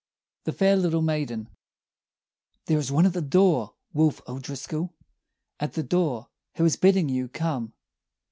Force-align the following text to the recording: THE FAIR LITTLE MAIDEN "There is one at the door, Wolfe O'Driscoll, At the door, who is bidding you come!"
THE 0.45 0.51
FAIR 0.51 0.77
LITTLE 0.77 1.03
MAIDEN 1.03 1.47
"There 2.65 2.79
is 2.79 2.91
one 2.91 3.05
at 3.05 3.13
the 3.13 3.21
door, 3.21 3.75
Wolfe 3.93 4.19
O'Driscoll, 4.27 4.95
At 5.59 5.73
the 5.73 5.83
door, 5.83 6.29
who 6.55 6.65
is 6.65 6.75
bidding 6.75 7.07
you 7.07 7.27
come!" 7.27 7.73